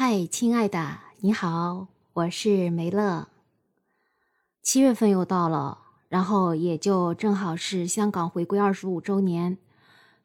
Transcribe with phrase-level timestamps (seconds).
[0.00, 3.26] 嗨，亲爱的，你好，我是梅乐。
[4.62, 5.78] 七月份又到了，
[6.08, 9.58] 然后也就正好是香港回归二十五周年。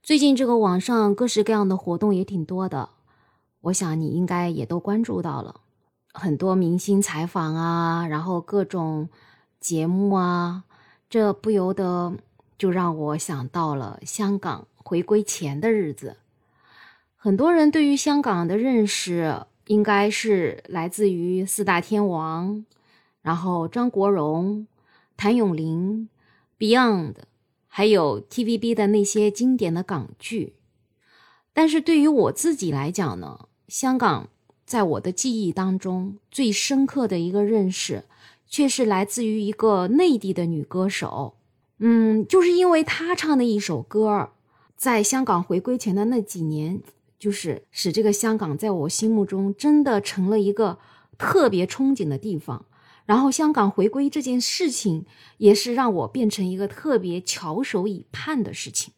[0.04, 2.90] 最近这个网上各式各样的活动也挺多的，
[3.62, 5.62] 我想你应该也都关注到了，
[6.14, 9.10] 很多明星采访啊，然后各种
[9.60, 10.66] 节目啊，
[11.10, 12.14] 这不由得
[12.60, 16.18] 就让我想到了香港回归前的日子。
[17.16, 19.48] 很多人对于香港的认识。
[19.68, 22.66] 应该是来自于四大天王，
[23.22, 24.68] 然后张国荣、
[25.16, 26.10] 谭咏麟、
[26.60, 27.16] Beyond，
[27.68, 30.56] 还有 TVB 的那些经典的港剧。
[31.54, 34.30] 但是对于我自己来讲呢，香港
[34.66, 38.04] 在我的记忆当中最深刻的一个认识，
[38.48, 41.36] 却是来自于一个内地的女歌手。
[41.78, 44.32] 嗯，就是因为她唱的一首歌，
[44.76, 46.82] 在香港回归前的那几年。
[47.24, 50.78] 就是使这个香港在我心目中真的成了一个
[51.18, 52.66] 特别憧憬的地方，
[53.06, 55.06] 然后香港回归这件事情
[55.38, 58.94] 也是让我变成一个特别翘首以盼的事情。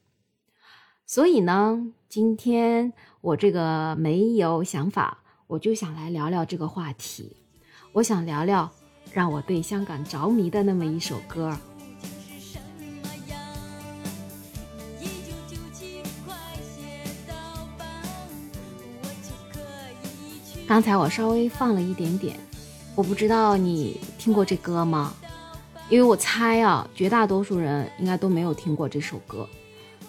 [1.06, 7.36] 所以呢，今天我这个没有想法，我就想来聊聊这个话题。
[7.92, 8.72] 我想聊聊
[9.14, 11.56] 让我对香港着迷的那么一首歌。
[20.76, 22.38] 刚才我稍微放了一点点，
[22.96, 25.14] 我不知道你听过这歌吗？
[25.88, 29.48] 因为我猜啊，绝大多数人应该都没有听过这首歌，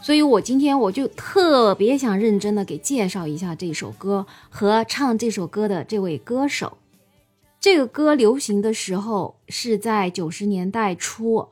[0.03, 6.79] 所以我今天我就特别想认真的给介绍一下这首歌和唱这首歌的这位歌手。
[7.61, 11.51] 这个歌流行的时候是在九十年代初，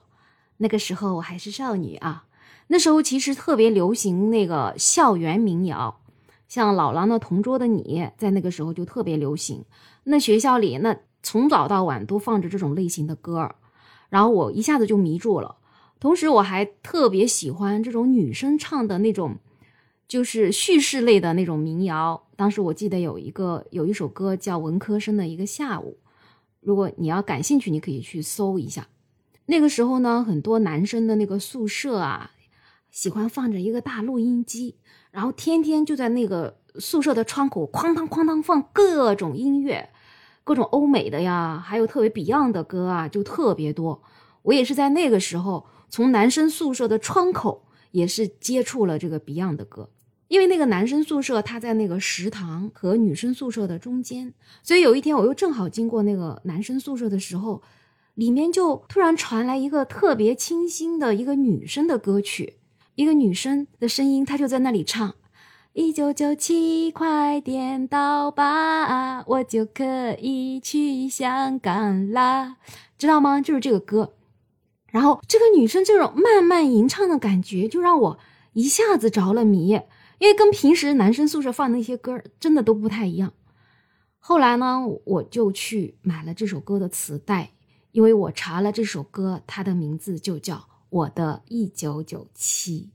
[0.57, 2.25] 那个时候我还是少女啊，
[2.67, 6.01] 那时候其实特别流行那个校园民谣。
[6.49, 9.65] 像老狼的同桌的你，在那个时候就特别流行。
[10.05, 13.55] 那学校里，那从早到晚都放着这种类型的歌，
[14.11, 15.57] 然后我一下子就迷住了。
[15.99, 19.37] 同时，我还特别喜欢这种女生唱的那种，
[20.07, 22.23] 就是叙事类的那种民谣。
[22.37, 25.97] 当时我记得有一个有一首歌叫文科生的一个下午，
[26.61, 28.89] 如果你要感兴趣，你可以去搜一下。
[29.47, 32.33] 那个时候呢，很多男生的那个宿舍啊，
[32.95, 34.77] 喜欢放着一个大录音机。
[35.11, 39.91] 然后天天就在那个宿舍的窗口哐当哐当放各种音乐，
[40.45, 44.01] 各种欧美的呀，还有特别 Beyond 的歌啊，就特别多。
[44.43, 49.91] 我也是在那个时候从男生宿舍的窗口也是接触了这个 Beyond 的歌，
[50.29, 57.61] 因为那个男生宿舍他在那个食堂和女生宿舍的中间，所以有一天我又正好经过那个男生宿舍的时候，
[58.15, 62.59] 里面就突然传来一个特别清新的一个女生的歌曲。
[62.97, 65.15] 一个女生的声音，她就在那里唱
[65.75, 72.57] ：“一九九七，快点到吧，我就可以去香港啦，
[72.97, 74.15] 知道吗？”就是这个歌。
[74.93, 78.19] 然后这个女生这种慢慢吟唱的感觉，就让我
[78.53, 79.71] 一下子着了迷，
[80.19, 83.33] 因为跟平时男生宿舍放的那些歌真的都不太一样。
[84.21, 87.51] 后来呢，我就去买了这首歌的磁带，
[87.91, 90.69] 因为我查了这首歌，它的名字就叫。
[90.95, 92.91] 我的一九九七，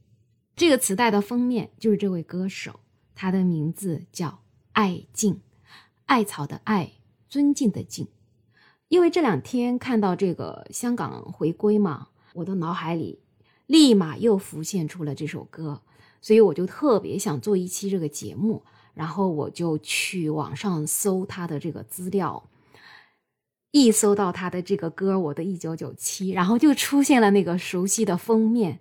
[0.56, 2.80] 这个磁带的封面就是这位歌手，
[3.14, 4.40] 他的名字叫
[4.72, 5.42] 艾敬，
[6.06, 6.94] 艾草的艾，
[7.28, 8.08] 尊敬的敬。
[8.88, 13.20] 因为这两天看到这个香港回归嘛，我的脑海里
[13.66, 15.82] 立马又浮现出了这首歌，
[16.22, 22.50] 所以我就特别想做一期这个节目，然后我就去网上搜他的这个资料。
[23.72, 28.80] 一搜到他的这个歌《我的一九九七》，然后就出现了那个熟悉的封面。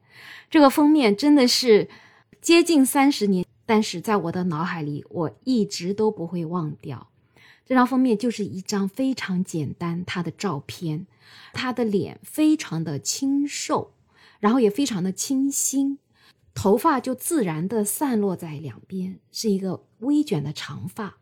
[0.51, 1.89] 这个封面真的是
[2.41, 7.09] 接近三十年，但是在我的脑海里，我一直都不会忘掉。
[7.67, 11.07] 这张封面就是一张非常简单他的照片，
[11.53, 13.93] 他的脸非常的清瘦，
[14.41, 15.99] 然后也非常的清新，
[16.55, 21.19] 头发就自然的散落在两边，是一个微卷的长发，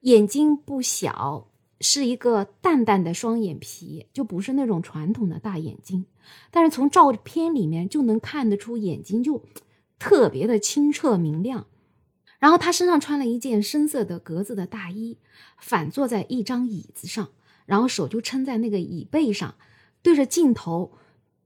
[0.00, 1.48] 眼睛不小。
[1.82, 6.06] 是一个淡淡的双眼皮，就不是那种传统的大眼睛，
[6.50, 9.44] 但是从照片里面就能看得出眼睛就
[9.98, 11.66] 特别的清澈明亮。
[12.38, 15.18] 然后他身上穿了一件深色的格子的大衣，
[15.58, 17.28] 反坐在一张椅子上，
[17.66, 19.54] 然后手就撑在那个椅背上，
[20.02, 20.92] 对着镜头，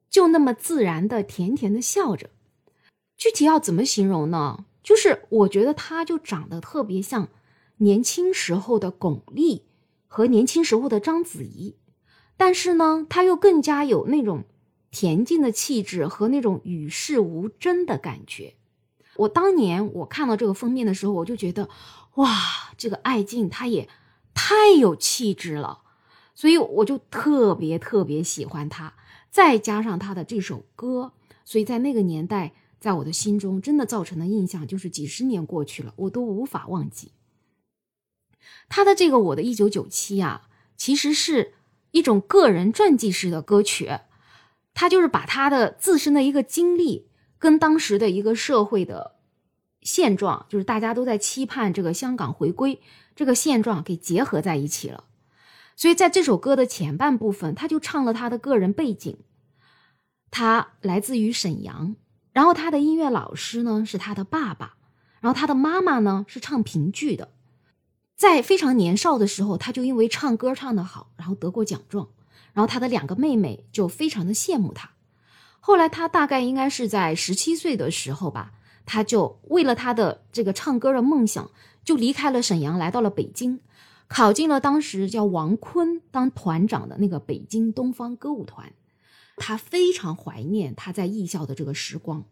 [0.09, 2.31] 就那么自然的甜甜的笑着。
[3.17, 4.67] 具体要怎么形容呢？
[4.83, 7.29] 就是我觉得他就长得特别像
[7.79, 9.62] 年轻时候的巩俐。
[10.06, 11.76] 和年轻时候的章子怡，
[12.37, 14.44] 但是呢，她又更加有那种
[14.93, 18.55] 恬静的气质和那种与世无争的感觉。
[19.17, 21.69] 我当年我看到这个封面的时候，我就觉得，
[22.17, 22.31] 哇，
[22.76, 23.88] 这个艾静她也
[24.35, 25.81] 太有气质了，
[26.35, 28.94] 所以我就特别特别喜欢她。
[29.31, 31.12] 再加上她的这首歌，
[31.44, 37.12] 所以在那个年代，在我的心中真的造成的印象就是几十年过去了，我都无法忘记。
[38.69, 41.55] 他的这个《我的一九九七》啊，其实是
[41.91, 43.91] 一种个人传记式的歌曲，
[44.75, 47.09] 他就是把他的自身的一个经历
[47.39, 49.17] 跟当时的一个社会的。
[49.83, 52.81] 现状就是大家都在期盼这个香港回归，
[53.15, 55.05] 这个现状给结合在一起了。
[55.77, 59.17] 所以在这首歌的前半部分，他就唱了他的个人背景，
[60.33, 61.95] 他来自于沈阳，
[62.33, 64.75] 然后他的音乐老师呢是他的爸爸，
[65.21, 67.36] 然后他的妈妈呢是唱评剧的。
[68.17, 72.09] 在非常年少的时候，他就因为唱歌唱得好，然后得过奖状，
[72.55, 74.91] 然后他的两个妹妹就非常的羡慕他。
[75.61, 78.53] 后来他大概应该是在十七岁的时候吧。
[78.89, 81.51] 他就为了他的这个唱歌的梦想，
[81.83, 83.59] 就离开了沈阳，来到了北京，
[84.07, 88.73] 考进了当时叫王坤当团长的那个北京东方歌舞团。
[89.39, 92.25] 他非常怀念他在艺校的这个时光，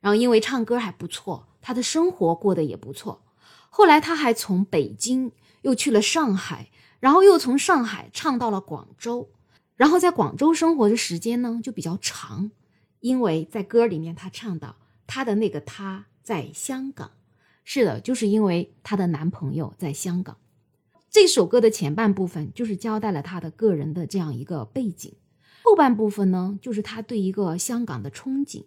[0.00, 3.22] 然后因为唱歌还不错，他的生活过得也不错。
[3.70, 5.32] 后来他还从北京
[5.62, 9.30] 又去了上海，然后又从上海唱到了广州，
[9.76, 12.50] 然后在广州生活的时间呢就比较长，
[12.98, 14.76] 因为在歌里面他唱到。
[15.06, 17.10] 她的那个他在香港，
[17.64, 20.36] 是的，就是因为她的男朋友在香港。
[21.10, 25.12] 这首歌的前半部分就是交代了她的个人的这样一个背景，
[25.64, 28.66] 后半部分呢，就是她对一个香港的憧憬，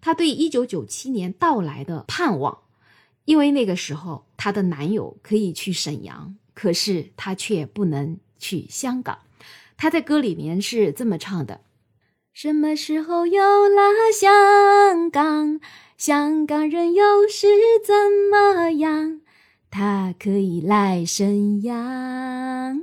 [0.00, 2.60] 她对一九九七年到来的盼望。
[3.24, 9.18] 因为那个时候她的男友可以去沈阳，可是她却不能去香港。
[9.76, 11.60] 她在歌里面是这么唱的。
[12.32, 13.82] 什么时候有了
[14.12, 15.60] 香港？
[15.98, 17.46] 香港人又是
[17.84, 17.94] 怎
[18.30, 19.20] 么样？
[19.70, 21.74] 他可以来沈阳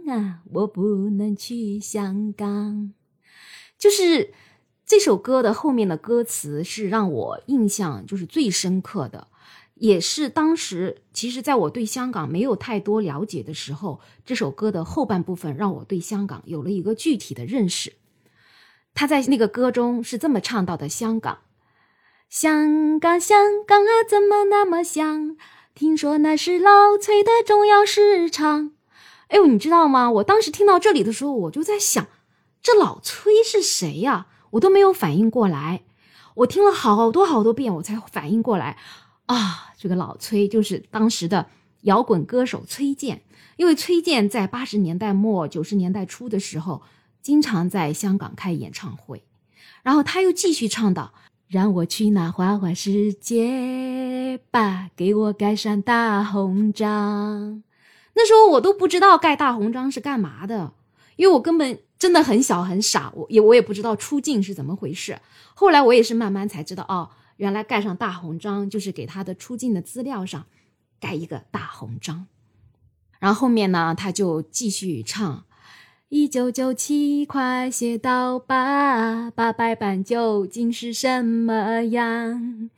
[0.08, 2.94] 啊，我不能去香港。
[3.78, 4.34] 就是
[4.86, 9.28] 这首歌的后面的歌词是让我印象就是最深刻的，
[9.80, 17.94] 也是当时其实在我对香港没有太多了解的时候，这首歌的后半部分让我对香港有了一个具体的认识。
[18.94, 21.40] 他在那个歌中是这么唱到的：“香港，
[22.30, 25.38] 香港，香港啊，怎么那么香？
[25.74, 28.72] 听说那是老崔的重要市场。”
[29.30, 30.12] 哎呦，你知道吗？
[30.12, 32.08] 我当时听到这里的时候，我就在想，
[32.62, 34.28] 这老崔是谁呀？
[34.52, 35.84] 我都没有反应过来。
[36.36, 38.78] 我听了好多好多遍，我才反应过来
[39.34, 41.48] 啊，这个老崔就是当时的
[41.82, 43.22] 摇滚歌手崔健。
[43.58, 46.82] 因为崔健在八十年代末九十年代初的时候。
[47.22, 49.22] 经常在香港开演唱会，
[49.84, 51.14] 然后他又继续唱道
[51.48, 57.62] ：“让我去那花花世界吧，给我盖上大红章。”
[58.16, 60.72] 那时候我都不知道盖大红章是干嘛的，
[61.18, 65.20] 因为我根本真的很小很傻，我也我也不知道出镜是怎么回事。
[65.54, 67.10] 后来我也是慢慢才知道，哦，
[67.40, 70.46] 原来盖上大红章就是给他的出镜的资料上
[71.00, 72.28] 盖一个大红章。
[73.20, 75.46] 然后后面呢，他就继续唱。
[76.10, 79.30] 一九九七，快写到吧！
[79.32, 82.70] 八百版究竟是什么样？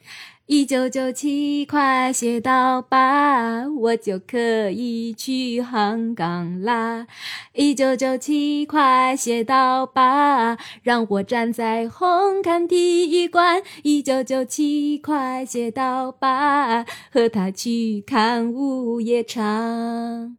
[0.53, 7.07] 一九九七，快写到吧，我就可以去香港啦！
[7.53, 13.63] 一九九七，快写到吧，让我站在红磡体育馆。
[13.83, 20.35] 一九九七，快写到吧，和他去看午夜场。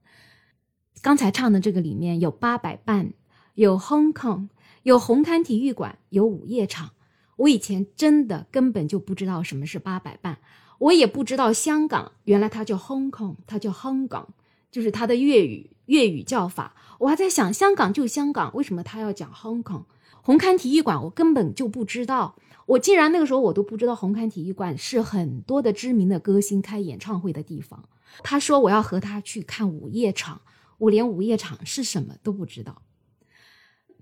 [1.00, 3.14] 刚才唱的这个里面有八百伴，
[3.54, 4.48] 有 Hong Kong，
[4.82, 6.90] 有红磡体育馆，有午夜场。
[7.36, 10.38] 我以前真的根本就不知道什么是八百伴，
[10.78, 14.26] 我也不知道香港原来它叫 Hong Kong，它叫 Hong Kong，
[14.70, 16.74] 就是它的粤语粤语叫法。
[16.98, 19.84] 我还在想，香港就香港，为什么他要讲 Hong Kong？
[20.22, 22.36] 红磡体育馆我根本就不知道，
[22.66, 27.84] 我竟然那个时候我都不知道红磡体育馆是很多的知名的歌星开演唱会的地方。
[28.22, 30.40] 他说我要和他去看午夜场。
[30.78, 32.82] 我连午夜场是什么都不知道。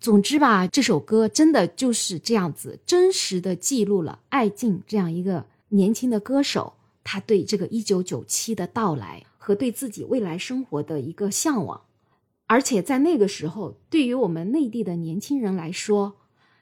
[0.01, 6.73] 总之吧，这首歌真的就是这样子，真实的记录了艾静这样一个年轻的歌手，
[7.05, 11.83] 他对这个一九九七的到来和对自己未来生活的一个向往。
[12.47, 16.17] 而且在那个时候，对于我们内地的年轻人来说，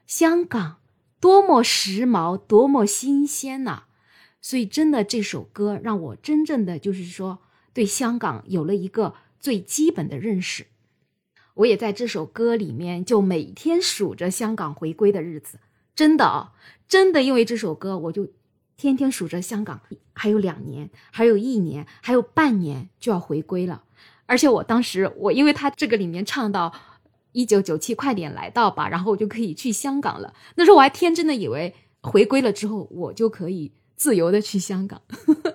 [0.05, 0.75] 香港
[1.21, 3.83] 多么时髦，多么新鲜呐！
[4.41, 7.39] 所以，真的这首歌让我真正的就是说，
[7.73, 9.15] 对香港有了一个。
[9.41, 10.65] 最基本的认识，
[11.59, 15.59] 我也在这首歌里面就每天数着香港回归的日子，
[15.93, 16.53] 真的啊，
[16.87, 18.27] 真的，因为这首歌，我就
[18.77, 19.81] 天天数着香港
[20.13, 23.83] 还有两年，还有一年，还有半年就要回归了。
[24.25, 26.73] 而且我当时，我因为他这个里面唱到
[27.33, 30.33] 一九九七快点来到吧，然后我就可以去香港了。
[30.55, 35.01] 那时候我还天真的以为回归了之后，我就可以自由的去香港。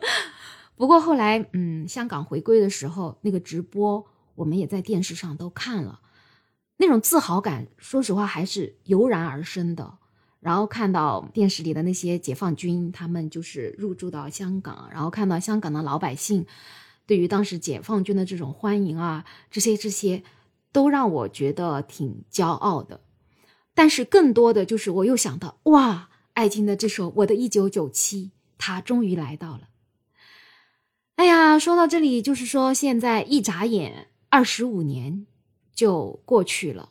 [0.77, 4.05] 不过后来，嗯，香港回归的时候，那个直播
[4.37, 6.01] 我们也在电视上都看了，
[6.77, 9.99] 那种自豪感，说实话还是油然而生的。
[10.41, 16.45] 然后看到电视里的那些解放军，他们就是入驻到香港，然后看到香港的老百姓
[17.07, 20.23] 对于当时解放军的这种欢迎啊，这些这些
[20.71, 23.01] 都让我觉得挺骄傲的。
[23.75, 28.27] 但是更多的就是我又想到，哇，艾青的这首《我的一九九七》，
[28.59, 29.69] 他终于来到了。
[31.17, 35.29] 哎呀，说到这里，就是说现在一眨眼，二十五年
[35.73, 36.89] 就过去了，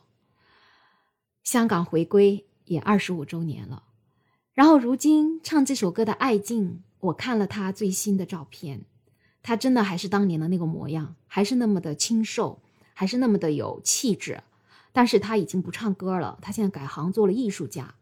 [1.42, 2.46] 香港回归。
[2.64, 3.82] 也二十五周年了，
[4.54, 8.86] 然后如今唱这首歌的艾静，我看了她最新的照片，
[9.42, 12.62] 她真的还是当年的那个模样，还是那么的清瘦，
[12.94, 14.42] 还是那么的有气质。
[14.94, 17.94] 但是她已经不唱歌了，她现在改行做了艺术家。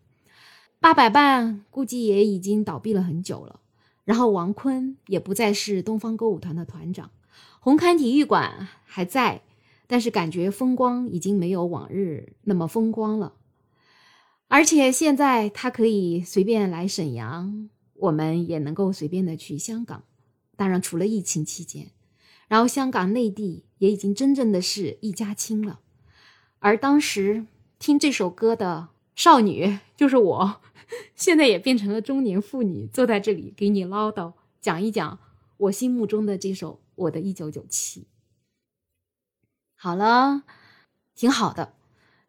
[0.78, 3.58] 八佰伴估计也已经倒闭了很久了，
[4.04, 7.10] 然后王坤也不再是东方歌舞团的团长，
[7.60, 9.42] 红磡体育馆还在，
[9.86, 13.34] 但是感觉风光已经没有往日那么风光了。
[14.48, 20.04] 而且现在他可以随便来沈阳，我们也能够随便的去香港。
[20.56, 21.90] 当然，除了疫情期间，
[22.48, 25.80] 然后香港内地也已经真正的是一家亲了。
[26.58, 27.46] 而当时
[27.78, 30.60] 听这首歌的少女就是我，
[31.16, 35.18] 现在也变成了中年妇女，坐在这里给你唠叨，讲一讲
[35.56, 38.00] 我心目中的这首《我的一九九七》。
[39.74, 40.44] 好了，
[41.14, 41.74] 挺好的，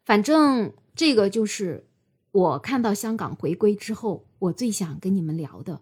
[0.04, 1.86] 反正这个就是。
[2.34, 5.80] 我看到香港回归之后，我最想跟你们聊的，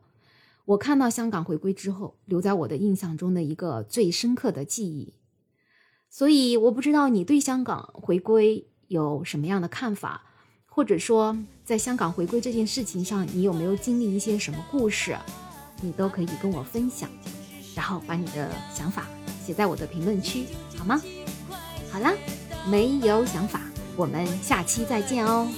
[0.66, 5.14] 我看到香港回归之后，留在我的印象中的一个最深刻的记忆。
[6.10, 10.26] 所以我不知道你对香港回归有什么样的看法，
[10.66, 11.34] 或者说
[11.64, 15.16] 在香港回归这件事情上，你有没有经历一些什么故事，
[15.80, 17.08] 你都可以跟我分享，
[17.74, 19.06] 然后把你的想法
[19.44, 21.00] 写在我的评论区，好吗？
[21.90, 22.12] 好啦，
[22.68, 23.60] 没有想法，
[23.96, 25.48] 我们下期再见哦。